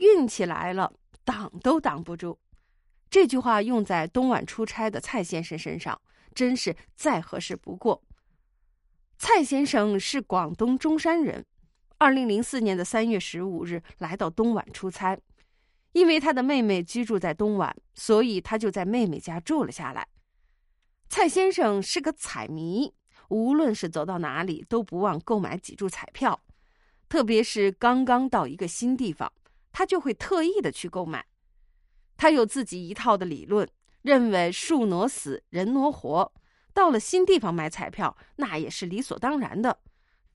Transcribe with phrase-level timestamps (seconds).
[0.00, 0.92] 运气来了，
[1.24, 2.38] 挡都挡不住。
[3.10, 6.00] 这句话用在东莞出差的蔡先生身上，
[6.34, 8.02] 真是再合适不过。
[9.18, 11.44] 蔡先生是广东中山人，
[11.98, 15.18] 二零零四年的三月十五日来到东莞出差，
[15.92, 20.08] 因为他的妹妹居住在东莞，所以他就在妹妹家住了下来。
[21.08, 22.94] 蔡先生是个彩迷，
[23.28, 26.40] 无论是走到哪里都不忘购买几注彩票，
[27.08, 29.30] 特别是刚刚到一个新地方，
[29.72, 31.26] 他就会特意的去购买。
[32.16, 33.68] 他有自己一套的理论，
[34.02, 36.32] 认为树挪死，人挪活。
[36.72, 39.80] 到了新地方买彩票，那也是理所当然的，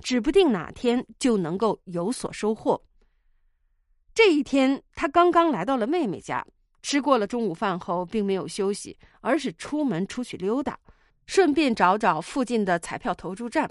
[0.00, 2.82] 指不定哪天就能够有所收获。
[4.14, 6.46] 这一天，他刚刚来到了妹妹家，
[6.82, 10.78] 吃过了中午饭后，并没有休息，而是出门出去溜达，
[11.26, 13.70] 顺便找找附近的彩票投注站。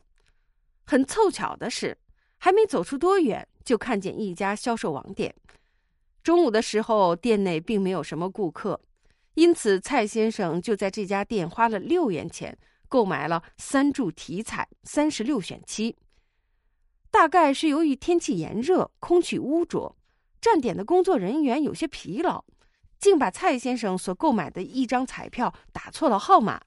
[0.86, 1.98] 很凑巧的是，
[2.38, 5.34] 还没走出多远，就看见一家销售网点。
[6.24, 8.80] 中午的时候，店内并没有什么顾客，
[9.34, 15.96] 因此蔡先生就在这家店花了六元钱购买了三注体彩三十六选七。
[17.10, 19.98] 大概是由于天气炎热，空气污浊，
[20.40, 22.46] 站点的工作人员有些疲劳，
[23.00, 26.62] 竟把蔡先生所购买的一张彩票打错了号码。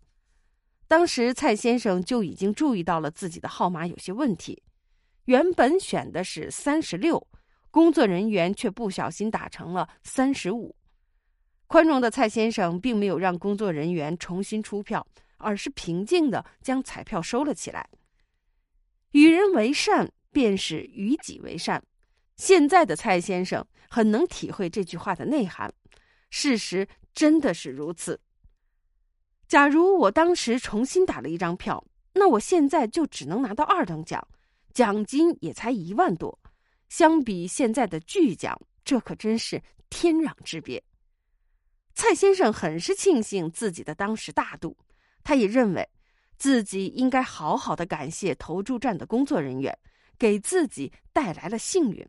[0.86, 4.62] 当时蔡先生就已经注意到了自己的号码有些问题，
[5.25, 7.27] 原本选的是三十六。
[7.70, 10.77] 工作人员却不小心打成了三十五。
[11.66, 15.05] 宽容的蔡先生并没有让工作人员重新出票，
[15.39, 17.89] 而是平静的将彩票收了起来。
[19.11, 21.83] 与人为善，便是与己为善。
[22.36, 25.72] 现在的蔡先生很能体会这句话的内涵。
[26.31, 28.20] 事实真的是如此。
[29.48, 34.25] 假如我当时重新打了一张票，那我现在就只能拿到二等奖，
[34.75, 36.39] 奖金也才一万多。
[36.91, 40.84] 相比现在的巨奖，这可真是天壤之别。
[41.94, 44.77] 蔡先生很是庆幸自己的当时大度，
[45.22, 45.88] 他也认为
[46.37, 49.78] 自己应该好好的感谢投注站的工作人员，
[50.19, 52.06] 给自己带来了幸运。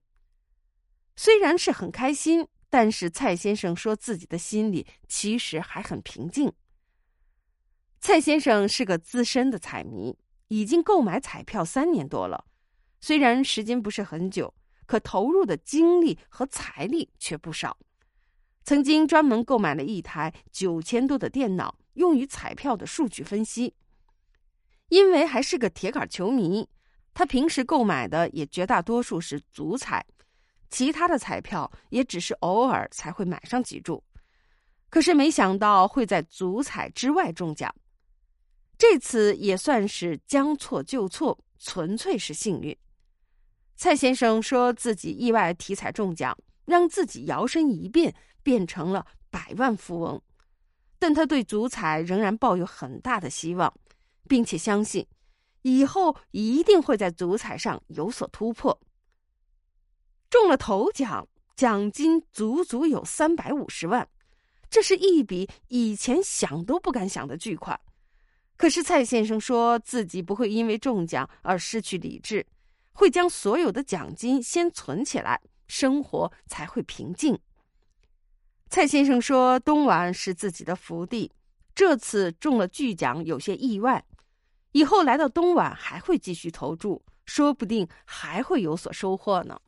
[1.15, 6.51] 虽然是很开心，但是蔡先生说自己的心里其实还很平静。
[7.99, 10.17] 蔡先生是个资深的彩迷，
[10.49, 12.45] 已经购买彩票三年多了，
[13.05, 14.51] 虽然时间不是很久。
[14.87, 17.75] 可投入的精力和财力却不少，
[18.63, 23.73] 曾经专门购买了一台九千多的电脑，用于彩票的数据分析。
[24.89, 26.67] 因为还是个铁杆球迷，
[27.15, 30.05] 他平时购买的也绝大多数是足彩，
[30.69, 34.03] 其他的彩票也只是偶尔才会买上几注。
[34.91, 37.73] 可是没想到会在足彩之外中奖，
[38.77, 42.77] 这次也算是将错就错，纯粹是幸运。
[43.75, 50.21] 蔡先生说自己意外体彩中奖，让自己摇身一变变成了百万富翁，
[50.97, 53.73] 但他对足彩仍然抱有很大的希望，
[54.27, 55.05] 并且相信
[55.63, 58.79] 以后一定会在足彩上有所突破。
[60.29, 64.07] 中了头奖，奖金足足有三百五十万，
[64.69, 67.79] 这是一笔以前想都不敢想的巨款。
[68.57, 72.45] 可是蔡先生说自己不会因为中奖而失去理智。
[72.95, 77.37] 会将所有的奖金先存起来，生活才会平静。
[78.69, 81.31] 蔡先生说：“东莞是自己的福地，
[81.75, 84.03] 这次中了巨奖，有些意外。
[84.71, 89.59] 以后来到东莞还会继续投注，说不定还会有所收获呢。”